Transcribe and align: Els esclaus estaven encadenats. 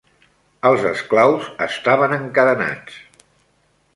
Els 0.69 0.85
esclaus 0.91 1.51
estaven 1.67 2.17
encadenats. 2.19 2.97